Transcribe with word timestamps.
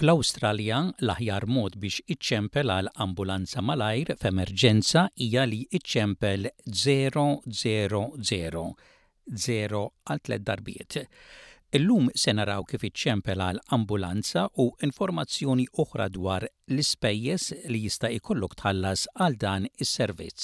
Fl-Awstralja, 0.00 0.78
l-aħjar 1.04 1.44
mod 1.50 1.74
biex 1.82 2.00
iċċempel 2.14 2.70
għal 2.72 2.88
ambulanza 3.04 3.60
malajr 3.60 4.14
f'emerġenza 4.16 5.02
hija 5.20 5.42
li 5.48 5.58
iċċempel 5.76 6.48
000 6.64 8.70
0 9.40 9.82
għal 10.06 10.20
tliet 10.28 10.44
darbiet. 10.46 10.96
Illum 11.76 12.04
se 12.22 12.30
naraw 12.32 12.62
kif 12.70 12.82
iċċempel 12.88 13.38
għal 13.50 13.60
ambulanza 13.78 14.42
u 14.64 14.66
informazzjoni 14.88 15.66
oħra 15.84 16.06
dwar 16.16 16.42
l-ispejjeż 16.48 17.42
li 17.68 17.80
jista' 17.84 18.14
ikollok 18.16 18.54
tħallas 18.62 19.00
għal 19.20 19.36
dan 19.44 19.62
is-servizz. 19.76 20.42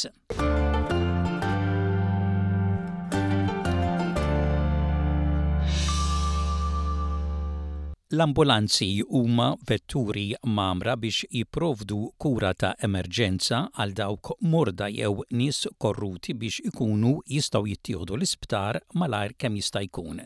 L-ambulanzi 8.15 9.01
huma 9.01 9.57
vetturi 9.67 10.37
mamra 10.45 10.93
biex 10.97 11.25
jiprovdu 11.35 11.97
kura 12.23 12.53
ta' 12.55 12.71
emerġenza 12.87 13.59
għal 13.83 13.95
dawk 14.01 14.31
morda 14.53 14.87
jew 14.97 15.25
nies 15.41 15.59
korruti 15.85 16.37
biex 16.43 16.61
ikunu 16.71 17.11
jistgħu 17.35 17.67
jittieħdu 17.73 18.15
l-isptar 18.21 18.79
malajr 19.03 19.35
kemm 19.45 19.59
jista' 19.59 19.83
jkun. 19.89 20.23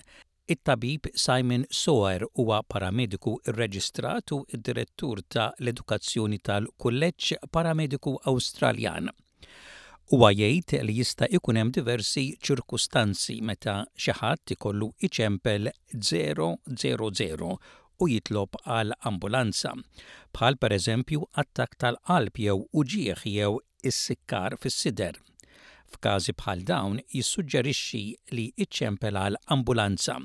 It-tabib 0.57 1.09
Simon 1.25 1.65
Soer 1.81 2.27
huwa 2.37 2.61
paramediku 2.75 3.39
irreġistrat 3.49 4.37
id 4.37 4.67
direttur 4.69 5.25
ta' 5.33 5.49
l-edukazzjoni 5.57 6.43
tal-Kulleġġ 6.51 7.33
Paramediku 7.51 8.19
Awstraljan. 8.35 9.09
Huwa 10.11 10.33
jgħid 10.35 10.79
li 10.89 10.95
jista' 10.99 11.27
ikun 11.39 11.55
hemm 11.59 11.69
diversi 11.77 12.23
ċirkustanzi 12.47 13.35
meta 13.51 13.75
xi 13.95 14.11
ħadd 14.21 14.55
ikollu 14.55 14.89
iċempel 15.09 15.69
000 15.93 17.51
u 18.07 18.09
jitlob 18.15 18.59
għal 18.67 18.97
ambulanza, 19.13 19.71
bħal 20.35 20.59
pereżempju 20.65 21.29
attak 21.45 21.79
tal-qalb 21.85 22.43
jew 22.43 22.59
uġieħ 22.83 23.23
jew 23.37 23.53
is-sikkar 23.93 24.59
fis-sider. 24.65 25.15
F'każi 25.95 26.35
bħal 26.43 26.67
dawn 26.73 26.99
jissuġġerixxi 27.15 28.03
li 28.35 28.49
iċċempel 28.67 29.15
għal 29.23 29.39
ambulanza. 29.57 30.19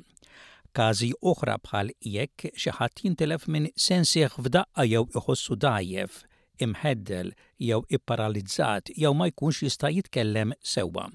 Każi 0.74 1.12
oħra 1.22 1.60
bħal 1.68 1.94
jekk 2.18 2.50
xi 2.58 2.74
ħadd 2.80 3.06
jintelef 3.06 3.46
minn 3.54 3.70
sensieħ 3.90 4.40
f'daqqa 4.48 4.90
jew 4.96 5.06
iħossu 5.22 5.60
dajjef 5.68 6.24
imħeddel 6.64 7.32
jew 7.70 7.80
ipparalizzat 7.98 8.92
jew 8.96 9.12
ma 9.14 9.28
jkunx 9.30 9.64
jista' 9.68 9.90
jitkellem 9.96 10.54
sewwa. 10.62 11.08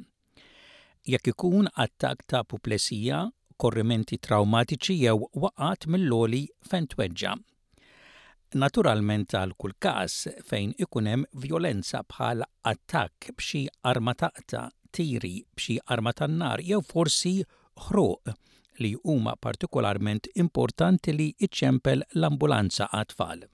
Jekk 1.09 1.33
ikun 1.33 1.69
attak 1.85 2.25
ta' 2.29 2.43
puplesija, 2.45 3.23
korrimenti 3.61 4.19
traumatiċi 4.27 4.99
jew 5.05 5.29
waqat 5.45 5.87
mill-loli 5.87 6.45
fejn 6.71 6.89
tweġġa. 6.95 7.35
Naturalment 8.61 9.31
għal 9.39 9.53
kull 9.63 9.77
każ 9.85 10.17
fejn 10.49 10.73
ikun 10.85 11.07
hemm 11.11 11.27
violenza 11.45 12.03
bħal 12.11 12.43
attakk 12.67 13.31
b'xi 13.39 13.65
arma 13.93 14.15
taqta, 14.19 14.65
tiri 14.93 15.35
b'xi 15.57 15.79
arma 15.95 16.13
tan-nar 16.19 16.63
jew 16.67 16.83
forsi 16.83 17.35
ħruq 17.87 18.35
li 18.81 18.93
huma 19.05 19.37
partikolarment 19.37 20.27
importanti 20.41 21.15
li 21.15 21.31
iċċempel 21.37 22.05
l-ambulanza 22.19 22.89
għat-tfal. 22.91 23.47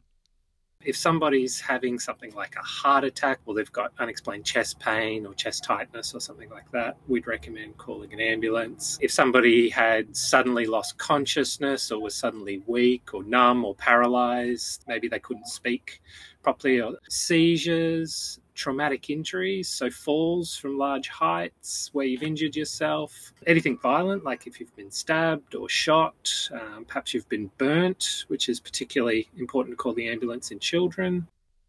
if 0.87 0.97
somebody's 0.97 1.61
having 1.61 1.99
something 1.99 2.33
like 2.37 2.55
a 2.55 2.63
heart 2.63 3.03
attack 3.03 3.41
or 3.45 3.55
they've 3.55 3.73
got 3.73 3.93
unexplained 3.99 4.45
chest 4.45 4.79
pain 4.79 5.27
or 5.27 5.35
chest 5.35 5.65
tightness 5.65 6.15
or 6.15 6.21
something 6.21 6.49
like 6.49 6.71
that, 6.71 6.97
we'd 7.09 7.27
recommend 7.27 7.77
calling 7.77 8.13
an 8.13 8.21
ambulance. 8.21 8.97
If 9.03 9.11
somebody 9.11 9.69
had 9.69 10.17
suddenly 10.17 10.65
lost 10.65 10.97
consciousness 10.97 11.91
or 11.91 12.01
was 12.01 12.15
suddenly 12.15 12.63
weak 12.69 13.13
or 13.15 13.25
numb 13.25 13.65
or 13.65 13.75
paralyzed, 13.75 14.85
maybe 14.87 15.09
they 15.09 15.19
couldn't 15.19 15.49
speak 15.49 16.01
properly, 16.43 16.81
or 16.81 16.93
seizures, 17.09 18.39
traumatic 18.57 19.11
injuries, 19.11 19.69
so 19.69 19.89
falls 19.91 20.57
from 20.57 20.77
large 20.77 21.09
heights 21.09 21.91
where 21.93 22.07
you've 22.07 22.25
injured 22.25 22.57
yourself, 22.57 23.13
anything 23.47 23.79
violent, 23.83 24.25
like 24.25 24.47
if 24.47 24.59
you've 24.59 24.75
been 24.77 24.91
stabbed 24.91 25.55
or 25.55 25.69
shot, 25.69 26.19
um, 26.53 26.85
perhaps 26.87 27.15
you've 27.15 27.29
been 27.29 27.51
burnt, 27.59 28.25
which 28.29 28.49
is 28.49 28.59
particularly 28.59 29.29
important 29.39 29.73
to 29.73 29.77
call 29.77 29.93
the 29.95 30.09
ambulance 30.09 30.51
in 30.51 30.59
children. 30.59 31.29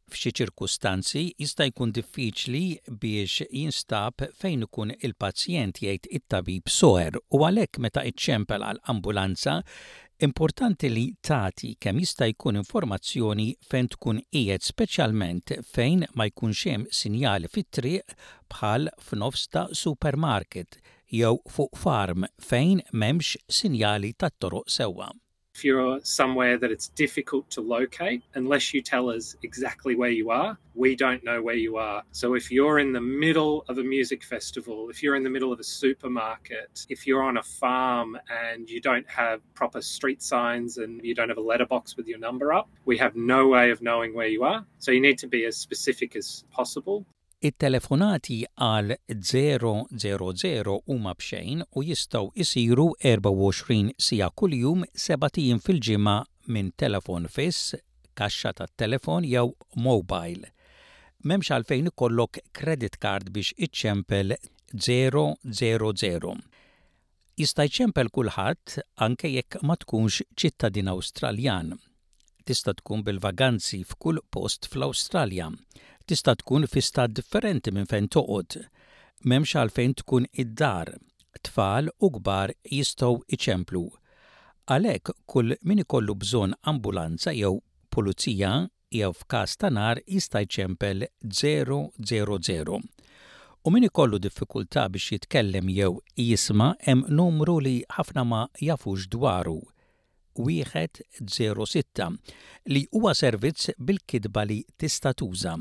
F'xi 0.09 0.31
ċirkustanzi 0.40 1.22
jista' 1.42 1.66
jkun 1.68 1.90
diffiċli 1.92 2.62
biex 3.04 3.42
jinstab 3.52 4.24
fejn 4.40 4.64
ikun 4.64 4.94
il-pazjent 5.04 5.81
jgħid 5.84 6.08
it-tabib 6.22 6.72
soher 6.72 7.18
u 7.36 7.42
għalhekk 7.44 7.81
meta 7.84 8.06
iċċempel 8.08 8.64
għall-ambulanza 8.69 9.58
Importanti 10.20 10.90
li 10.90 11.04
tati 11.28 11.68
kemm 11.84 12.00
jista' 12.02 12.26
jkun 12.30 12.56
informazzjoni 12.62 13.46
fejn 13.70 13.90
tkun 13.94 14.22
qiegħed 14.34 14.66
speċjalment 14.70 15.54
fejn 15.76 16.02
ma 16.18 16.26
jkunx 16.32 16.64
hemm 16.72 16.88
sinjali 17.02 17.52
fit-triq 17.58 18.16
bħal 18.56 18.90
f'nofs 19.10 19.46
ta' 19.54 19.68
supermarket 19.84 20.80
jew 21.20 21.36
fuq 21.60 21.78
farm 21.84 22.26
fejn 22.50 22.82
m'hemmx 22.92 23.38
sinjali 23.60 24.16
tat-toroq 24.18 24.76
sewwa. 24.80 25.12
if 25.57 25.66
you're 25.66 26.00
somewhere 26.03 26.56
that 26.59 26.69
it's 26.72 26.90
difficult 26.90 27.50
to 27.50 27.62
locate, 27.62 28.22
unless 28.35 28.75
you 28.75 28.79
tell 28.79 29.09
us 29.09 29.35
exactly 29.41 29.95
where 29.95 30.12
you 30.12 30.29
are, 30.29 30.56
we 30.75 30.95
don't 30.95 31.23
know 31.23 31.41
where 31.41 31.56
you 31.56 31.78
are. 31.78 32.03
So 32.12 32.35
if 32.35 32.51
you're 32.51 32.78
in 32.78 32.94
the 32.94 33.01
middle 33.01 33.66
of 33.68 33.79
a 33.79 33.84
music 33.84 34.23
festival, 34.23 34.88
if 34.91 35.01
you're 35.01 35.16
in 35.16 35.23
the 35.23 35.31
middle 35.31 35.51
of 35.51 35.59
a 35.59 35.63
supermarket, 35.63 36.85
if 36.90 37.07
you're 37.07 37.23
on 37.23 37.38
a 37.38 37.41
farm 37.44 38.19
and 38.51 38.69
you 38.69 38.79
don't 38.79 39.09
have 39.09 39.41
proper 39.56 39.81
street 39.81 40.22
signs 40.22 40.78
and 40.78 41.03
you 41.03 41.16
don't 41.16 41.29
have 41.29 41.40
a 41.40 41.41
letterbox 41.41 41.97
with 41.97 42.07
your 42.07 42.19
number 42.19 42.53
up, 42.53 42.69
we 42.85 42.95
have 43.00 43.16
no 43.16 43.47
way 43.47 43.72
of 43.72 43.81
knowing 43.81 44.13
where 44.13 44.28
you 44.28 44.44
are. 44.44 44.63
So 44.78 44.91
you 44.91 45.01
need 45.01 45.18
to 45.19 45.28
be 45.28 45.45
as 45.45 45.57
specific 45.57 46.16
as 46.16 46.44
possible. 46.51 47.03
it-telefonati 47.42 48.40
għal 48.58 48.94
000 49.08 50.75
huma 50.88 51.14
bxejn 51.20 51.62
u 51.78 51.84
jistgħu 51.86 52.31
jisiru 52.40 52.86
24 53.03 53.92
sija 54.02 54.30
kuljum 54.40 54.84
sebatijin 54.98 55.59
fil-ġimgħa 55.62 56.16
minn 56.56 56.72
telefon 56.80 57.28
fiss, 57.28 57.75
kaxxa 58.18 58.53
tat-telefon 58.62 59.28
jew 59.30 59.52
mobile. 59.75 60.48
Memx 61.28 61.52
għalfejn 61.58 61.92
ikollok 61.92 62.40
credit 62.56 62.98
card 63.03 63.30
biex 63.36 63.54
iċċempel 63.58 64.36
000. 64.74 66.38
Jista' 67.38 67.66
jċempel 67.69 68.09
kulħadd 68.09 68.80
anke 69.06 69.30
jekk 69.30 69.62
ma 69.62 69.75
tkunx 69.78 70.24
ċittadin 70.34 70.90
Awstraljan. 70.94 71.75
Tista' 72.48 72.74
tkun 72.80 73.04
bil-vaganzi 73.06 73.84
f'kull 73.86 74.24
post 74.34 74.66
fl-Awstralja 74.72 75.52
tista' 76.07 76.35
tkun 76.40 76.63
fi 76.72 76.81
stat 76.88 77.12
differenti 77.18 77.72
minn 77.75 77.90
fejn 77.91 78.06
toqgħod. 78.16 78.56
M'hemmx 79.28 79.57
għalfejn 79.59 79.95
tkun 80.01 80.28
id-dar, 80.44 80.91
tfal 81.45 81.90
u 82.00 82.09
kbar 82.16 82.53
jistgħu 82.72 83.18
iċemplu. 83.38 83.81
Għalhekk 84.75 85.18
kull 85.34 85.57
min 85.68 85.84
ikollu 85.84 86.16
bżonn 86.22 86.56
ambulanza 86.72 87.34
jew 87.35 87.51
pulizija 87.91 88.53
jew 89.00 89.12
f'każ 89.19 89.57
ta' 89.59 89.73
nar 89.79 90.00
jista' 90.07 90.45
jċempel 90.47 91.03
000. 91.28 92.79
U 93.68 93.72
min 93.75 93.84
ikollu 93.89 94.22
diffikultà 94.24 94.88
biex 94.94 95.09
jitkellem 95.18 95.68
jew 95.75 95.91
jisma' 96.16 96.72
hemm 96.88 97.03
numru 97.19 97.59
li 97.68 97.75
ħafna 97.97 98.24
ma 98.31 98.45
jafux 98.63 99.09
dwaru. 99.12 99.59
106 100.39 102.09
li 102.72 102.85
huwa 102.94 103.12
servizz 103.18 103.74
bil-kidba 103.81 104.45
li 104.53 104.62
tista' 104.79 105.12
tuża 105.18 105.57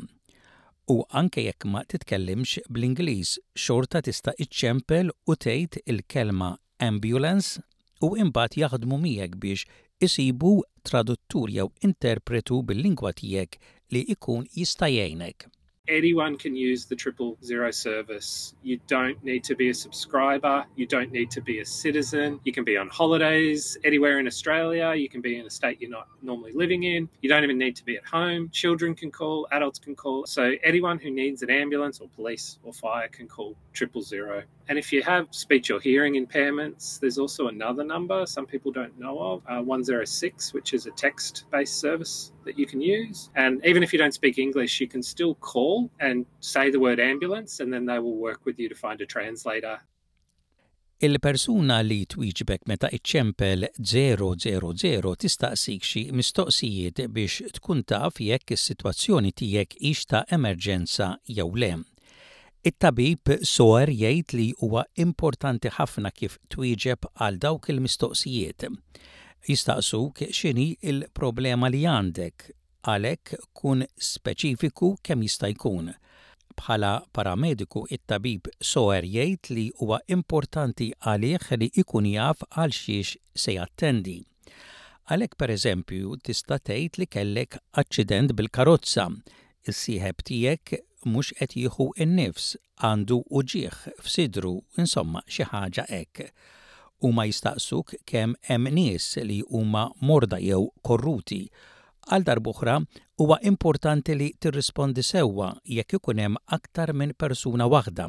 u 0.95 0.97
anke 1.21 1.41
jekk 1.45 1.65
ma 1.73 1.81
titkellimx 1.93 2.51
bl-Ingliż 2.75 3.31
xorta 3.63 4.01
tista' 4.09 4.35
iċċempel 4.45 5.11
u 5.33 5.37
tgħid 5.45 5.81
il-kelma 5.95 6.51
ambulance 6.89 7.65
u 8.07 8.13
imbagħad 8.27 8.59
jaħdmu 8.63 8.99
miegħek 9.07 9.37
biex 9.47 9.67
isibu 10.09 10.53
traduttur 10.91 11.51
jew 11.57 11.67
interpretu 11.91 12.61
bil-lingwa 12.71 13.15
tiegħek 13.23 13.61
li 13.95 14.05
jkun 14.15 14.47
jista' 14.61 14.93
jgħinek. 14.95 15.51
anyone 15.89 16.37
can 16.37 16.55
use 16.57 16.87
the 16.87 16.97
triple 16.97 17.37
zero 17.45 17.71
service. 17.71 18.55
You 18.63 18.79
don't 18.87 19.23
need 19.25 19.45
to 19.45 19.55
be 19.55 19.71
a 19.71 19.75
subscriber. 19.75 20.65
You 20.75 20.87
don't 20.87 21.11
need 21.13 21.31
to 21.33 21.41
be 21.41 21.61
a 21.61 21.65
citizen. 21.65 22.41
You 22.45 22.53
can 22.53 22.65
be 22.65 22.77
on 22.77 22.89
holidays 22.89 23.77
anywhere 23.85 24.19
in 24.19 24.27
Australia. 24.27 24.95
You 24.95 25.09
can 25.09 25.21
be 25.21 25.39
in 25.39 25.47
a 25.47 25.51
state 25.51 25.79
you're 25.81 25.91
not 25.91 26.09
normally 26.23 26.53
living 26.53 26.85
in. 26.85 27.09
You 27.23 27.29
don't 27.29 27.45
even 27.45 27.59
need 27.59 27.77
to 27.77 27.85
be 27.85 27.97
at 27.97 28.05
home. 28.05 28.49
Children 28.53 28.95
can 28.95 29.11
call, 29.11 29.47
adults 29.53 29.79
can 29.79 29.95
call. 29.95 30.27
So 30.27 30.55
anyone 30.65 30.99
who 30.99 31.11
needs 31.11 31.43
an 31.43 31.51
ambulance 31.51 32.01
or 32.01 32.09
police 32.11 32.59
or 32.65 32.73
fire 32.73 33.09
can 33.09 33.29
call 33.29 33.57
triple 33.73 34.03
zero. 34.03 34.43
And 34.69 34.79
if 34.79 34.93
you 34.93 35.03
have 35.03 35.29
speech 35.31 35.71
or 35.71 35.81
hearing 35.81 36.15
impairments, 36.15 36.99
there's 36.99 37.19
also 37.19 37.49
another 37.49 37.85
number 37.85 38.27
some 38.27 38.47
people 38.47 38.73
don't 38.73 38.99
know 38.99 39.19
of, 39.21 39.43
uh, 39.49 39.63
106, 39.63 40.53
which 40.53 40.75
is 40.75 40.87
a 40.87 40.91
text 40.93 41.45
based 41.51 41.79
service 41.79 42.33
that 42.47 42.57
you 42.59 42.65
can 42.67 42.81
use. 42.81 43.29
And 43.35 43.61
even 43.67 43.83
if 43.83 43.93
you 43.93 43.99
don't 43.99 44.15
speak 44.15 44.39
English, 44.39 44.81
you 44.81 44.89
can 44.89 45.03
still 45.03 45.35
call 45.35 45.91
and 46.01 46.25
say 46.41 46.71
the 46.71 46.79
word 46.81 46.99
ambulance, 46.99 47.61
and 47.63 47.71
then 47.73 47.85
they 47.85 47.99
will 47.99 48.17
work 48.17 48.41
with 48.47 48.59
you 48.59 48.69
to 48.71 48.75
find 48.75 48.99
a 49.03 49.07
translator. 49.07 49.77
Il-persuna 50.99 51.83
li 51.85 52.07
twieġbek 52.09 52.63
meta 52.73 52.89
iċċempel 52.89 53.67
000 53.77 55.11
tistaqsik 55.23 55.85
xi 55.85 56.03
mistoqsijiet 56.17 57.03
biex 57.13 57.51
tkun 57.59 57.83
taf 57.85 58.17
jekk 58.25 58.55
is-sitwazzjoni 58.57 59.35
tiegħek 59.37 59.77
ix 59.91 60.07
ta' 60.09 60.23
emerġenza 60.39 61.11
jew 61.29 61.51
le. 61.53 61.75
It-tabib 62.67 63.35
soer 63.45 63.93
jgħid 63.93 64.33
li 64.39 64.47
huwa 64.63 64.87
importanti 65.05 65.69
ħafna 65.77 66.15
kif 66.17 66.39
twieġeb 66.55 67.05
għal 67.13 67.37
dawk 67.45 67.69
il-mistoqsijiet 67.75 68.65
jistaqsuk 69.45 70.23
xini 70.37 70.65
il-problema 70.91 71.69
li 71.71 71.83
għandek 71.91 72.51
għalek 72.93 73.35
kun 73.53 73.85
speċifiku 73.97 74.97
kemm 75.03 75.25
jista' 75.27 75.51
jkun. 75.55 75.93
Bħala 76.57 76.93
paramediku 77.13 77.85
it-tabib 77.93 78.49
soer 78.65 79.05
jgħid 79.05 79.53
li 79.57 79.67
huwa 79.81 79.99
importanti 80.17 80.91
għalih 81.05 81.51
li 81.61 81.71
ikun 81.83 82.07
jaf 82.15 82.43
għal 82.57 82.73
xiex 82.73 83.17
se 83.37 83.57
jattendi. 83.59 84.19
Għalek 85.11 85.37
per 85.39 85.53
eżempju 85.55 86.17
tista' 86.27 86.59
tgħid 86.59 87.01
li 87.03 87.07
kellek 87.07 87.59
aċċident 87.79 88.33
bil-karozza, 88.39 89.09
is-sieħeb 89.69 90.23
tiegħek 90.31 90.81
mhux 91.07 91.37
qed 91.39 91.55
jieħu 91.61 91.91
n-nifs 92.07 92.55
għandu 92.87 93.21
uġieħ 93.31 93.83
f'sidru, 94.01 94.57
insomma 94.81 95.23
xi 95.29 95.45
ħaġa 95.53 95.85
hekk 96.01 96.31
huma 97.03 97.25
jistaqsuk 97.29 97.95
kemm 98.09 98.35
hemm 98.49 98.69
nies 98.77 99.09
li 99.29 99.41
huma 99.51 99.87
morda 100.11 100.39
jew 100.45 100.63
korruti. 100.89 101.41
Għal 102.07 102.25
darbuħra 102.29 102.77
huwa 103.21 103.39
importanti 103.51 104.15
li 104.15 104.29
tirrispondi 104.41 105.03
sewwa 105.03 105.51
jekk 105.79 105.99
ikun 105.99 106.21
hemm 106.23 106.41
aktar 106.59 106.95
minn 106.95 107.17
persuna 107.19 107.67
waħda 107.73 108.09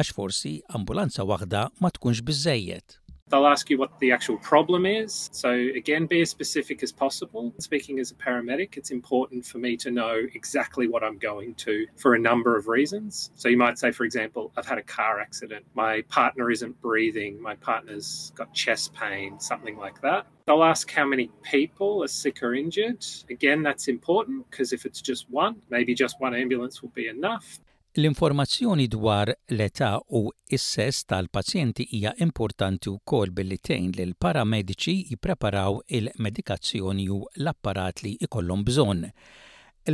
għax 0.00 0.12
forsi 0.18 0.54
ambulanza 0.78 1.24
waħda 1.32 1.66
ma 1.80 1.92
tkunx 1.96 2.24
biżejjed. 2.26 2.98
They'll 3.28 3.46
ask 3.46 3.70
you 3.70 3.76
what 3.78 3.98
the 3.98 4.12
actual 4.12 4.36
problem 4.38 4.86
is. 4.86 5.28
So, 5.32 5.50
again, 5.50 6.06
be 6.06 6.20
as 6.20 6.30
specific 6.30 6.84
as 6.84 6.92
possible. 6.92 7.52
Speaking 7.58 7.98
as 7.98 8.12
a 8.12 8.14
paramedic, 8.14 8.76
it's 8.76 8.92
important 8.92 9.44
for 9.44 9.58
me 9.58 9.76
to 9.78 9.90
know 9.90 10.22
exactly 10.34 10.86
what 10.86 11.02
I'm 11.02 11.18
going 11.18 11.54
to 11.56 11.86
for 11.96 12.14
a 12.14 12.18
number 12.20 12.56
of 12.56 12.68
reasons. 12.68 13.32
So, 13.34 13.48
you 13.48 13.56
might 13.56 13.78
say, 13.80 13.90
for 13.90 14.04
example, 14.04 14.52
I've 14.56 14.66
had 14.68 14.78
a 14.78 14.82
car 14.82 15.18
accident, 15.18 15.64
my 15.74 16.02
partner 16.02 16.50
isn't 16.52 16.80
breathing, 16.80 17.40
my 17.42 17.56
partner's 17.56 18.32
got 18.36 18.54
chest 18.54 18.94
pain, 18.94 19.40
something 19.40 19.76
like 19.76 20.00
that. 20.02 20.28
They'll 20.46 20.62
ask 20.62 20.88
how 20.88 21.04
many 21.04 21.30
people 21.42 22.04
are 22.04 22.08
sick 22.08 22.40
or 22.44 22.54
injured. 22.54 23.04
Again, 23.28 23.64
that's 23.64 23.88
important 23.88 24.48
because 24.48 24.72
if 24.72 24.86
it's 24.86 25.00
just 25.02 25.28
one, 25.28 25.56
maybe 25.68 25.96
just 25.96 26.20
one 26.20 26.32
ambulance 26.32 26.80
will 26.80 26.90
be 26.90 27.08
enough. 27.08 27.58
L-informazzjoni 27.98 28.88
dwar 28.92 29.30
l-età 29.56 29.94
u 30.18 30.28
s-sess 30.52 30.98
tal-pazjenti 31.08 31.86
hija 31.96 32.12
importanti 32.26 32.90
wkoll 32.92 33.30
billi 33.32 33.56
li 33.96 34.04
l 34.04 34.12
paramediċi 34.24 34.94
jippreparaw 35.14 35.78
il-medikazzjoni 35.98 37.06
u 37.16 37.22
l-apparat 37.40 38.02
li 38.04 38.12
jkollhom 38.20 38.64
bżonn. 38.68 39.06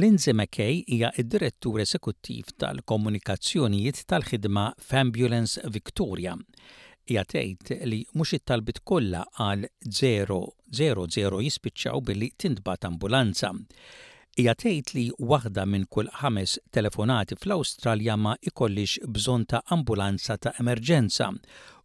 Lindsay 0.00 0.34
McKay 0.34 0.82
hija 0.90 1.12
id-direttur 1.22 1.78
eżekuttiv 1.86 2.50
tal-komunikazzjonijiet 2.58 4.02
tal-ħidma 4.10 4.66
f'Ambulance 4.82 5.62
Victoria. 5.70 6.34
Hija 7.06 7.22
tgħid 7.30 7.84
li 7.86 8.02
mhux 8.18 8.32
it-talbit 8.40 8.82
kollha 8.82 9.22
għal 9.46 9.68
000 9.86 11.42
jispiċċaw 11.46 12.00
billi 12.10 12.32
tintbat 12.42 12.82
ambulanza 12.90 13.54
hija 14.36 14.54
tgħid 14.56 14.92
li 14.96 15.04
waħda 15.18 15.64
minn 15.68 15.84
kull 15.92 16.08
ħames 16.22 16.56
telefonati 16.72 17.36
fl-Awstralja 17.36 18.14
ma 18.16 18.32
ikollix 18.48 19.02
bżonn 19.12 19.44
ta' 19.50 19.60
ambulanza 19.76 20.38
ta' 20.38 20.54
emerġenza 20.60 21.30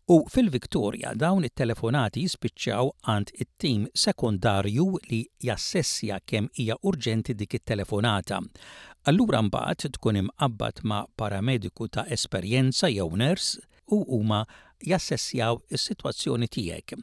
U 0.08 0.22
fil-Viktoria 0.32 1.10
dawn 1.20 1.44
it-telefonati 1.44 2.22
jispiċċaw 2.24 2.94
għand 3.12 3.32
it-tim 3.44 3.82
sekundarju 4.00 4.86
li 5.12 5.18
jassessja 5.44 6.22
kemm 6.24 6.48
hija 6.56 6.78
urġenti 6.92 7.36
dik 7.36 7.58
it-telefonata. 7.60 8.38
Allura 9.12 9.42
mbagħad 9.44 9.90
tkun 9.98 10.22
imqabbad 10.22 10.80
ma' 10.88 11.02
paramediku 11.20 11.90
ta' 11.92 12.08
esperjenza 12.08 12.88
jew 12.88 13.10
ners 13.20 13.50
u 13.92 14.00
huma 14.14 14.46
jassessjaw 14.86 15.58
is-sitwazzjoni 15.74 16.48
tiegħek. 16.56 16.94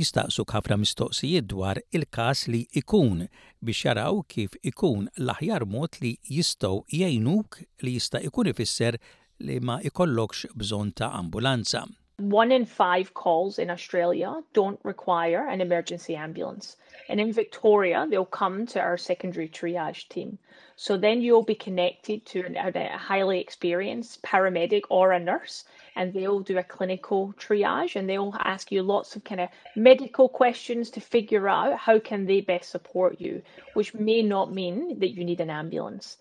Jista'qsu 0.00 0.44
ħafna 0.52 0.78
mistoqsijiet 0.82 1.46
dwar 1.52 1.80
il-każ 1.98 2.46
li 2.54 2.60
ikun 2.80 3.26
biex 3.60 3.82
jaraw 3.84 4.22
kif 4.32 4.56
ikun 4.72 5.08
l-aħjar 5.20 5.66
mod 5.74 6.00
li 6.04 6.14
jistgħu 6.30 6.80
jgħinuk 7.02 7.60
li 7.84 7.96
jista' 7.98 8.24
ikun 8.30 8.52
ifisser 8.54 9.00
li 9.44 9.60
ma 9.60 9.80
ikollokx 9.92 10.54
bżonn 10.56 10.94
ta' 10.98 11.12
ambulanza. 11.20 11.84
One 12.20 12.50
in 12.50 12.64
five 12.64 13.14
calls 13.14 13.60
in 13.60 13.70
Australia 13.70 14.42
don't 14.52 14.80
require 14.82 15.46
an 15.46 15.60
emergency 15.60 16.16
ambulance. 16.16 16.76
And 17.08 17.20
in 17.20 17.32
Victoria, 17.32 18.08
they'll 18.10 18.24
come 18.24 18.66
to 18.66 18.80
our 18.80 18.96
secondary 18.98 19.48
triage 19.48 20.08
team. 20.08 20.40
So 20.74 20.96
then 20.96 21.22
you'll 21.22 21.44
be 21.44 21.54
connected 21.54 22.26
to 22.26 22.40
an, 22.44 22.56
a 22.56 22.98
highly 22.98 23.40
experienced 23.40 24.22
paramedic 24.22 24.82
or 24.90 25.12
a 25.12 25.20
nurse, 25.20 25.64
and 25.94 26.12
they'll 26.12 26.40
do 26.40 26.58
a 26.58 26.64
clinical 26.64 27.34
triage 27.38 27.94
and 27.94 28.08
they'll 28.10 28.34
ask 28.40 28.72
you 28.72 28.82
lots 28.82 29.14
of 29.14 29.22
kind 29.22 29.40
of 29.42 29.48
medical 29.76 30.28
questions 30.28 30.90
to 30.90 31.00
figure 31.00 31.48
out 31.48 31.78
how 31.78 32.00
can 32.00 32.26
they 32.26 32.40
best 32.40 32.70
support 32.70 33.20
you, 33.20 33.42
which 33.74 33.94
may 33.94 34.22
not 34.22 34.52
mean 34.52 34.98
that 34.98 35.10
you 35.14 35.22
need 35.24 35.40
an 35.40 35.50
ambulance. 35.50 36.16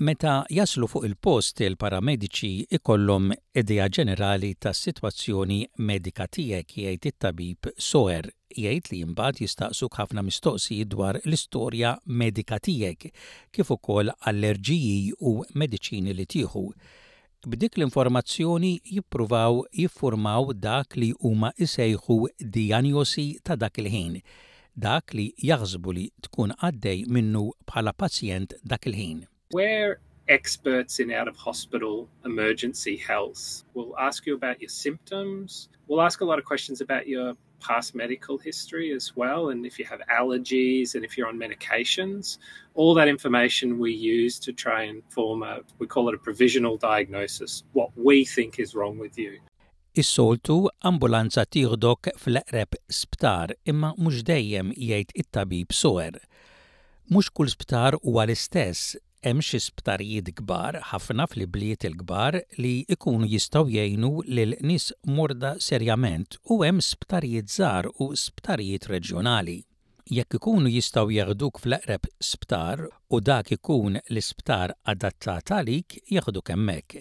Meta 0.00 0.40
jaslu 0.50 0.88
fuq 0.90 1.04
il-post 1.06 1.60
il-paramediċi 1.62 2.48
ikollhom 2.74 3.28
idea 3.60 3.84
ġenerali 3.96 4.48
tas 4.64 4.80
sitwazzjoni 4.82 5.58
medika 5.90 6.24
tiegħek 6.36 6.72
jgħid 6.84 7.04
it-tabib 7.10 7.66
Soer 7.90 8.26
jgħid 8.58 8.88
li 8.90 9.04
mbagħad 9.12 9.42
jistaqsuk 9.44 9.98
ħafna 10.00 10.24
mistoqsijiet 10.26 10.88
dwar 10.96 11.20
l-istorja 11.22 11.92
medika 12.24 12.58
tiegħek 12.66 13.06
kif 13.54 13.70
ukoll 13.76 14.10
allerġiji 14.18 14.98
u 15.30 15.34
mediċini 15.62 16.14
li 16.18 16.26
tieħu. 16.34 16.62
B'dik 17.46 17.78
l-informazzjoni 17.78 18.72
jippruvaw 18.96 19.60
jiffurmaw 19.78 20.50
dak 20.66 20.96
li 20.98 21.12
huma 21.22 21.52
isejħu 21.54 22.16
dijanjosi 22.42 23.28
ta' 23.46 23.54
dak 23.62 23.78
il-ħin 23.84 24.18
dak 24.74 25.14
li 25.14 25.28
jaħsbu 25.38 25.94
li 26.00 26.08
tkun 26.26 26.56
għaddej 26.58 27.06
minnu 27.14 27.44
bħala 27.70 27.94
pazjent 27.94 28.58
dak 28.64 28.90
il-ħin. 28.90 29.22
We're 29.52 30.00
experts 30.28 31.00
in 31.00 31.10
out 31.12 31.28
of 31.28 31.36
hospital 31.36 32.08
emergency 32.24 32.96
health. 32.96 33.64
We'll 33.74 33.96
ask 33.98 34.26
you 34.26 34.34
about 34.34 34.60
your 34.60 34.70
symptoms. 34.70 35.68
We'll 35.86 36.00
ask 36.02 36.20
a 36.22 36.24
lot 36.24 36.38
of 36.38 36.44
questions 36.46 36.80
about 36.80 37.06
your 37.06 37.34
past 37.60 37.94
medical 37.94 38.38
history 38.38 38.92
as 38.96 39.12
well, 39.16 39.50
and 39.50 39.64
if 39.66 39.78
you 39.78 39.84
have 39.84 40.00
allergies 40.12 40.94
and 40.94 41.04
if 41.04 41.16
you're 41.18 41.28
on 41.28 41.38
medications. 41.38 42.38
All 42.74 42.94
that 42.94 43.06
information 43.08 43.78
we 43.78 43.92
use 43.92 44.38
to 44.40 44.52
try 44.52 44.82
and 44.82 45.02
form 45.08 45.42
a, 45.42 45.60
we 45.78 45.86
call 45.86 46.08
it 46.08 46.14
a 46.14 46.18
provisional 46.18 46.76
diagnosis, 46.78 47.64
what 47.72 47.90
we 47.96 48.24
think 48.24 48.58
is 48.58 48.74
wrong 48.74 48.98
with 48.98 49.16
you. 49.18 49.40
Is-soltu 49.94 50.68
ambulanza 50.82 51.44
tieħdok 51.46 52.16
fl-eqreb 52.18 52.74
sptar 52.90 53.52
imma 53.64 53.92
mhux 53.96 54.24
dejjem 54.26 54.72
jgħid 54.74 55.12
it-tabib 55.14 55.72
soer. 55.72 56.16
Mhux 57.12 57.28
kull 57.30 57.52
sptar 57.52 57.94
huwa 58.02 58.24
l-istess 58.24 58.96
hemm 59.24 59.40
xi 59.42 59.56
sptarijiet 59.62 60.26
kbar 60.38 60.76
ħafna 60.90 61.24
fl-bliet 61.30 61.86
il-kbar 61.88 62.36
li 62.60 62.72
jkunu 62.92 63.24
jistgħu 63.30 63.70
jgħinu 63.72 64.10
lil 64.36 64.52
nies 64.60 64.90
morda 65.16 65.54
serjament 65.66 66.36
u 66.52 66.58
hemm 66.64 66.82
sptarijiet 66.84 67.48
żgħar 67.54 67.88
u 68.04 68.10
sptarijiet 68.20 68.88
reġjonali. 68.90 69.58
Jekk 70.18 70.36
ikunu 70.40 70.68
jistgħu 70.74 71.14
jaħduk 71.16 71.62
fl-eqreb 71.62 72.10
sptar 72.20 72.82
u 73.08 73.22
dak 73.24 73.54
ikun 73.56 73.96
l-isptar 74.02 74.74
adattat 74.92 75.54
għalik 75.56 75.96
jaħduk 76.18 76.52
hemmhekk. 76.52 77.00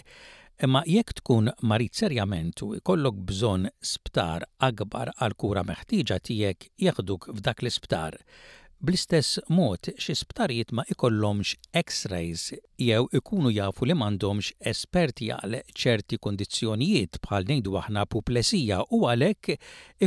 Imma 0.63 0.85
jekk 0.87 1.17
tkun 1.19 1.49
marit 1.67 1.97
serjament 1.97 2.61
u 2.63 2.71
ikollok 2.77 3.17
bżonn 3.27 3.67
sptar 3.83 4.45
akbar 4.63 5.11
għal 5.19 5.35
kura 5.35 5.65
meħtieġa 5.67 6.21
tiegħek 6.23 6.69
jaħduk 6.87 7.27
f'dak 7.35 7.65
l-isptar 7.65 8.21
Bl-istess 8.83 9.29
mod, 9.55 9.87
xi 10.03 10.11
sptarijiet 10.19 10.73
ma 10.75 10.83
ikollhomx 10.91 11.51
X-rays 11.81 12.41
jew 12.87 13.05
ikunu 13.19 13.47
jafu 13.57 13.87
li 13.87 13.95
m'għandhomx 13.99 14.49
esperti 14.71 15.29
għal 15.35 15.55
ċerti 15.83 16.19
kondizzjonijiet 16.25 17.19
bħal 17.27 17.47
ngħidu 17.53 17.77
aħna 17.81 18.03
puplesija 18.15 18.81
u 18.97 18.99
għalhekk 19.13 19.55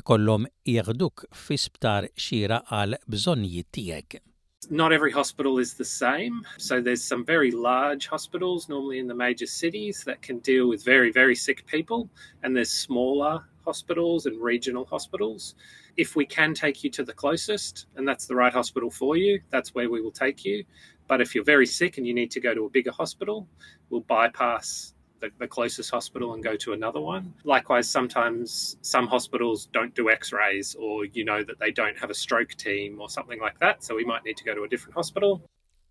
ikollhom 0.02 0.44
jieħduk 0.74 1.24
fi 1.46 1.56
sptar 1.62 2.10
xira 2.26 2.60
għal 2.80 2.98
bżonnijiet 3.16 3.70
tiegħek. 3.78 4.20
Not 4.82 4.92
every 4.98 5.14
hospital 5.18 5.56
is 5.64 5.72
the 5.80 5.88
same. 5.92 6.44
So 6.68 6.82
there's 6.84 7.00
some 7.12 7.24
very 7.32 7.56
large 7.68 8.12
hospitals, 8.12 8.68
normally 8.74 8.98
in 9.00 9.08
the 9.08 9.16
major 9.24 9.48
cities, 9.54 10.04
that 10.04 10.20
can 10.20 10.44
deal 10.50 10.68
with 10.68 10.84
very, 10.84 11.08
very 11.10 11.34
sick 11.48 11.64
people. 11.76 12.10
And 12.42 12.52
there's 12.54 12.76
smaller 12.84 13.40
hospitals 13.66 14.26
and 14.26 14.40
regional 14.42 14.84
hospitals. 14.84 15.54
If 15.96 16.14
we 16.16 16.24
can 16.38 16.54
take 16.54 16.78
you 16.84 16.90
to 16.96 17.04
the 17.04 17.12
closest 17.22 17.74
and 17.96 18.04
that's 18.08 18.26
the 18.26 18.34
right 18.42 18.52
hospital 18.60 18.90
for 18.90 19.14
you, 19.16 19.32
that's 19.54 19.74
where 19.74 19.90
we 19.90 20.00
will 20.00 20.12
take 20.24 20.40
you. 20.48 20.58
But 21.10 21.20
if 21.20 21.34
you're 21.34 21.44
very 21.54 21.66
sick 21.80 21.98
and 21.98 22.06
you 22.08 22.14
need 22.20 22.30
to 22.34 22.40
go 22.46 22.52
to 22.54 22.64
a 22.66 22.70
bigger 22.76 22.92
hospital, 23.02 23.46
we'll 23.90 24.02
bypass 24.16 24.94
the, 25.20 25.30
the, 25.38 25.48
closest 25.48 25.90
hospital 25.90 26.34
and 26.34 26.42
go 26.44 26.56
to 26.56 26.72
another 26.74 27.00
one. 27.00 27.32
Likewise, 27.44 27.88
sometimes 27.88 28.76
some 28.82 29.06
hospitals 29.06 29.68
don't 29.72 29.94
do 29.94 30.10
x 30.10 30.32
rays 30.40 30.76
or 30.78 31.04
you 31.16 31.24
know 31.24 31.42
that 31.48 31.58
they 31.58 31.70
don't 31.70 31.98
have 31.98 32.10
a 32.10 32.14
stroke 32.14 32.52
team 32.56 33.00
or 33.00 33.08
something 33.08 33.40
like 33.40 33.58
that, 33.60 33.82
so 33.82 33.94
we 33.96 34.04
might 34.04 34.24
need 34.24 34.36
to 34.36 34.44
go 34.44 34.54
to 34.54 34.64
a 34.64 34.68
different 34.68 34.94
hospital. 34.96 35.40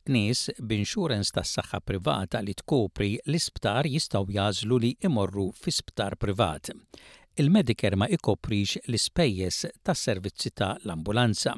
Nies 0.06 0.52
b'inxurens 0.62 1.32
tas 1.34 1.50
saħħa 1.58 1.80
privata 1.82 2.38
li 2.46 2.54
tkopri 2.60 3.16
l-isptar 3.26 3.88
jistgħu 3.90 4.36
jażlu 4.38 4.78
li 4.84 4.92
imorru 5.10 5.48
fi 5.58 5.74
sptar 5.74 6.14
privat. 6.22 6.70
il-Medicare 7.44 7.98
ma 8.00 8.08
ikoprix 8.16 8.78
l-ispejjeż 8.90 9.56
tas-servizzi 9.88 10.52
ta' 10.60 10.70
l-ambulanza. 10.86 11.52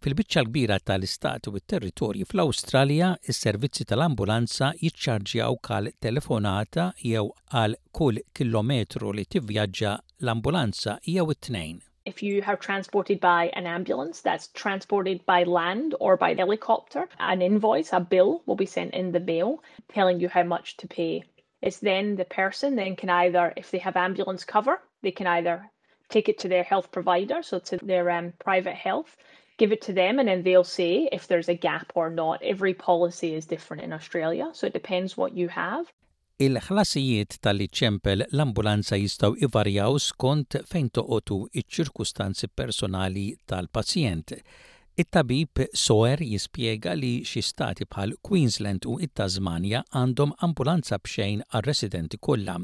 Fil-biċċa 0.00 0.44
kbira 0.46 0.78
tal-istat 0.90 1.50
u 1.50 1.52
t-territorji 1.60 2.24
fl-Awstralja, 2.30 3.10
is-servizzi 3.30 3.84
tal-ambulanza 3.90 4.70
jiċċarġjaw 4.80 5.58
kal 5.68 5.90
telefonata 6.06 6.86
jew 7.12 7.26
għal 7.52 7.76
kull 8.00 8.22
kilometru 8.32 9.12
li 9.18 9.26
tivvjaġġa 9.36 9.92
l-ambulanza 10.24 10.96
jew 11.04 11.26
it-tnejn. 11.36 11.82
If 12.08 12.22
you 12.22 12.40
have 12.48 12.64
transported 12.64 13.20
by 13.20 13.52
an 13.60 13.68
ambulance 13.74 14.22
that's 14.24 14.48
transported 14.62 15.20
by 15.26 15.44
land 15.44 15.94
or 16.00 16.16
by 16.16 16.32
helicopter, 16.32 17.04
an 17.18 17.42
invoice, 17.42 17.92
a 17.92 18.00
bill 18.00 18.40
will 18.46 18.56
be 18.56 18.64
sent 18.76 18.94
in 18.94 19.12
the 19.12 19.20
mail 19.20 19.62
telling 19.92 20.18
you 20.18 20.30
how 20.30 20.42
much 20.44 20.78
to 20.78 20.88
pay. 20.88 21.22
It's 21.60 21.78
then 21.84 22.16
the 22.16 22.24
person 22.24 22.74
then 22.76 22.96
can 22.96 23.10
either, 23.10 23.52
if 23.58 23.70
they 23.70 23.78
have 23.84 23.98
ambulance 23.98 24.44
cover, 24.46 24.80
They 25.02 25.10
can 25.12 25.26
either 25.26 25.70
take 26.08 26.28
it 26.28 26.38
to 26.40 26.48
their 26.48 26.64
health 26.64 26.90
provider, 26.92 27.42
so 27.42 27.58
to 27.60 27.76
their 27.82 28.10
um, 28.10 28.32
private 28.38 28.74
health, 28.74 29.16
give 29.58 29.72
it 29.72 29.82
to 29.82 29.92
them, 29.92 30.18
and 30.18 30.28
then 30.28 30.42
they'll 30.42 30.64
say 30.64 31.08
if 31.12 31.26
there's 31.26 31.48
a 31.48 31.54
gap 31.54 31.92
or 31.94 32.10
not. 32.10 32.42
Every 32.42 32.74
policy 32.74 33.34
is 33.34 33.46
different 33.46 33.82
in 33.82 33.92
Australia, 33.92 34.50
so 34.52 34.66
it 34.66 34.72
depends 34.72 35.16
what 35.16 35.36
you 35.36 35.48
have. 35.48 35.86
Il-ħlasijiet 36.40 37.34
tal-iċempel 37.44 38.24
l-ambulanza 38.30 38.96
jistaw 38.96 39.34
ivarjaw 39.44 39.98
skont 40.00 40.56
fejn 40.70 40.86
toqotu 40.96 41.36
iċ-ċirkustanzi 41.60 42.48
personali 42.56 43.24
tal-pazjent. 43.44 44.32
It-tabib 45.00 45.62
Soer 45.80 46.24
jispjega 46.24 46.94
li 46.96 47.12
xi 47.28 47.42
stati 47.44 47.84
bħal 47.92 48.16
Queensland 48.26 48.88
u 48.88 48.96
it-Tasmania 49.04 49.84
għandhom 49.92 50.32
ambulanza 50.48 50.96
bxejn 51.04 51.44
għal-residenti 51.50 52.16
kollha. 52.18 52.56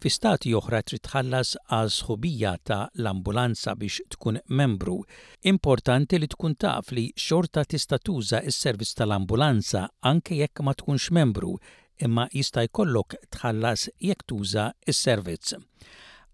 Fi 0.00 0.08
stati 0.08 0.48
oħra 0.56 0.78
trid 0.88 1.02
tħallas 1.04 1.48
għal 1.76 1.90
sħubija 1.92 2.50
ta' 2.64 2.78
l-ambulanza 3.02 3.74
biex 3.76 4.00
tkun 4.14 4.38
membru. 4.48 4.94
Importanti 5.52 6.16
li 6.16 6.28
tkun 6.32 6.54
taf 6.56 6.88
li 6.96 7.02
xorta 7.12 7.64
tista' 7.68 7.98
tuża 8.08 8.40
s-servizz 8.48 8.94
tal-ambulanza 8.96 9.82
anke 10.08 10.38
jekk 10.38 10.64
ma 10.64 10.72
tkunx 10.72 11.10
membru, 11.12 11.52
imma 12.00 12.24
jista' 12.32 12.64
jkollok 12.70 13.18
tħallas 13.36 13.90
jekk 14.00 14.24
tuża 14.32 14.70
s-servizz 14.94 15.58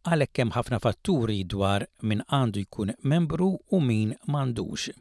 għalhekk 0.06 0.38
hemm 0.44 0.54
ħafna 0.60 0.78
fatturi 0.86 1.40
dwar 1.56 1.82
min 2.06 2.20
għandu 2.22 2.62
jkun 2.68 2.92
membru 3.10 3.48
u 3.66 3.80
min 3.82 4.12
m'għandux. 4.28 4.92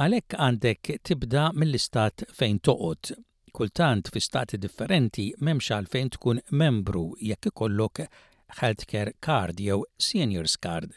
Għalhekk 0.00 0.36
għandek 0.48 0.94
tibda 1.04 1.50
mill-istat 1.52 2.24
fejn 2.32 2.62
toqgħod 2.64 3.10
kultant 3.58 4.08
fi 4.14 4.20
stati 4.22 4.54
differenti 4.62 5.24
memx 5.46 5.72
għalfejn 5.74 6.08
tkun 6.14 6.38
membru 6.60 7.00
jekk 7.28 7.48
ikollok 7.50 8.00
healthcare 8.60 9.10
card 9.26 9.58
jew 9.64 9.80
seniors 10.08 10.54
card. 10.66 10.92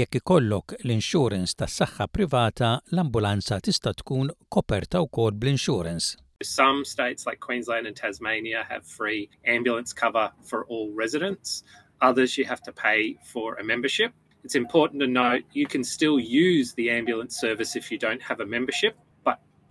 Jekk 0.00 0.18
ikollok 0.18 0.74
l-insurance 0.82 1.54
tas 1.54 1.76
saħħa 1.78 2.08
privata, 2.16 2.72
l-ambulanza 2.90 3.60
tista' 3.62 3.92
tkun 4.00 4.32
koperta 4.50 5.04
wkoll 5.06 5.38
bl-insurance. 5.38 6.16
Some 6.42 6.84
states 6.84 7.24
like 7.24 7.38
Queensland 7.38 7.86
and 7.86 7.94
Tasmania 7.94 8.64
have 8.68 8.82
free 8.84 9.28
ambulance 9.46 9.92
cover 9.94 10.32
for 10.42 10.66
all 10.66 10.90
residents. 11.04 11.62
Others 12.02 12.36
you 12.36 12.44
have 12.50 12.62
to 12.62 12.72
pay 12.72 13.14
for 13.32 13.54
a 13.62 13.64
membership. 13.72 14.10
It's 14.42 14.56
important 14.58 14.98
to 15.02 15.06
note 15.06 15.44
you 15.52 15.66
can 15.68 15.84
still 15.84 16.18
use 16.18 16.74
the 16.74 16.90
ambulance 16.90 17.38
service 17.38 17.76
if 17.78 17.92
you 17.92 17.98
don't 17.98 18.22
have 18.22 18.40
a 18.40 18.44
membership. 18.46 18.96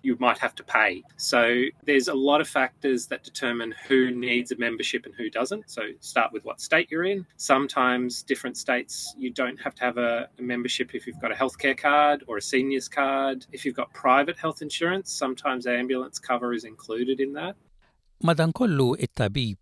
you 0.06 0.16
might 0.20 0.38
have 0.38 0.54
to 0.60 0.64
pay. 0.64 1.04
So 1.18 1.42
there's 1.88 2.08
a 2.08 2.14
lot 2.30 2.40
of 2.44 2.48
factors 2.48 3.08
that 3.08 3.24
determine 3.24 3.74
who 3.88 4.00
needs 4.28 4.52
a 4.52 4.56
membership 4.58 5.06
and 5.06 5.14
who 5.16 5.30
doesn't. 5.40 5.64
So 5.68 5.82
start 6.00 6.32
with 6.32 6.46
what 6.46 6.62
state 6.62 6.88
you're 6.92 7.10
in. 7.14 7.26
Sometimes 7.38 8.22
different 8.24 8.58
states 8.58 9.16
you 9.18 9.32
don't 9.42 9.60
have 9.66 9.74
to 9.76 9.84
have 9.88 9.98
a, 9.98 10.30
a 10.40 10.42
membership 10.52 10.94
if 10.94 11.08
you've 11.08 11.22
got 11.22 11.32
a 11.32 11.36
healthcare 11.44 11.78
card 11.78 12.24
or 12.28 12.38
a 12.38 12.42
seniors 12.42 12.88
card. 12.88 13.46
If 13.52 13.66
you've 13.66 13.76
got 13.82 13.92
private 13.94 14.38
health 14.38 14.62
insurance, 14.62 15.12
sometimes 15.12 15.66
ambulance 15.66 16.20
cover 16.20 16.54
is 16.54 16.64
included 16.64 17.20
in 17.20 17.34
that. 17.34 17.56
Madankollu 18.26 18.90
it-tabib 19.06 19.60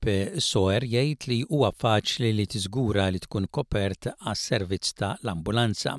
Soer 0.47 0.83
jgħid 0.85 1.25
li 1.31 1.39
huwa 1.49 1.71
faċli 1.73 2.29
li 2.37 2.43
tiżgura 2.53 3.07
li 3.11 3.19
tkun 3.23 3.47
kopert 3.55 4.11
għas-servizz 4.13 4.91
ta' 4.99 5.15
l-ambulanza. 5.23 5.95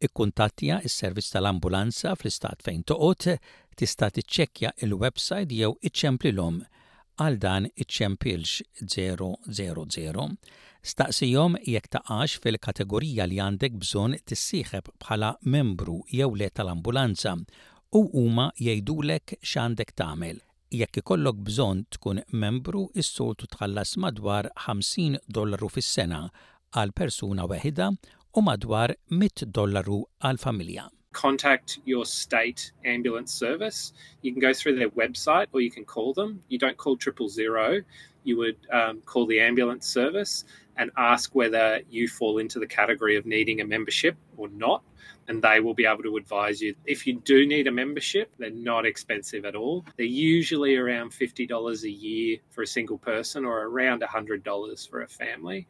Ikkuntattja 0.00 0.78
s-servizz 0.86 1.34
tal-ambulanza 1.34 2.14
fl-istat 2.16 2.62
fejn 2.64 2.86
toqgħod 2.88 3.26
tista' 3.78 4.10
tiċċekkja 4.10 4.70
il-website 4.82 5.52
jew 5.54 5.74
l-om 6.32 6.60
għal 7.20 7.36
dan 7.38 7.66
iċċempilx 7.74 8.62
000. 8.82 10.28
Staqsijom 10.82 11.56
jekk 11.68 11.88
taqax 11.94 12.38
fil-kategorija 12.40 13.26
li 13.28 13.40
għandek 13.44 13.74
bżonn 13.82 14.16
tissieħeb 14.24 14.88
bħala 15.02 15.34
membru 15.44 15.98
jew 16.08 16.30
le 16.40 16.48
tal-ambulanza 16.56 17.34
u 18.00 18.04
huma 18.16 18.46
jgħidulek 18.56 19.36
x'għandek 19.42 19.92
tagħmel. 20.00 20.38
Jekk 20.70 21.02
ikollok 21.02 21.42
bżonn 21.44 21.84
tkun 21.96 22.22
membru 22.40 22.86
is-soltu 22.94 23.50
tħallas 23.58 23.96
madwar 24.00 24.48
50 24.68 25.18
dollaru 25.28 25.68
fis-sena 25.76 26.22
għal 26.72 26.94
persuna 26.94 27.44
weħida 27.50 27.90
u 28.38 28.46
madwar 28.46 28.94
100 29.10 29.50
dollaru 29.50 30.00
għal 30.22 30.38
familja. 30.38 30.88
contact 31.12 31.78
your 31.84 32.04
state 32.06 32.72
ambulance 32.84 33.32
service. 33.32 33.92
You 34.22 34.32
can 34.32 34.40
go 34.40 34.52
through 34.52 34.76
their 34.76 34.90
website 34.90 35.46
or 35.52 35.60
you 35.60 35.70
can 35.70 35.84
call 35.84 36.12
them. 36.12 36.42
You 36.48 36.58
don't 36.58 36.76
call 36.76 36.96
triple 36.96 37.28
zero, 37.28 37.78
you 38.24 38.36
would 38.38 38.56
um, 38.72 39.00
call 39.06 39.26
the 39.26 39.40
ambulance 39.40 39.86
service 39.86 40.44
and 40.76 40.90
ask 40.96 41.34
whether 41.34 41.80
you 41.90 42.06
fall 42.06 42.38
into 42.38 42.58
the 42.58 42.66
category 42.66 43.16
of 43.16 43.26
needing 43.26 43.60
a 43.60 43.64
membership 43.66 44.16
or 44.36 44.48
not. 44.48 44.82
And 45.28 45.42
they 45.42 45.60
will 45.60 45.74
be 45.74 45.86
able 45.86 46.02
to 46.02 46.16
advise 46.16 46.60
you. 46.60 46.74
If 46.86 47.06
you 47.06 47.14
do 47.20 47.46
need 47.46 47.66
a 47.66 47.70
membership, 47.72 48.30
they're 48.38 48.50
not 48.50 48.84
expensive 48.84 49.44
at 49.44 49.54
all. 49.54 49.84
They're 49.96 50.06
usually 50.06 50.76
around 50.76 51.10
$50 51.12 51.82
a 51.84 51.90
year 51.90 52.38
for 52.50 52.62
a 52.62 52.66
single 52.66 52.98
person 52.98 53.44
or 53.44 53.60
around 53.68 54.02
$100 54.02 54.90
for 54.90 55.02
a 55.02 55.08
family. 55.08 55.68